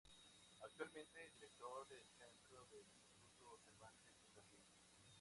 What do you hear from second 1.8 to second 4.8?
del centro del Instituto Cervantes en Berlín.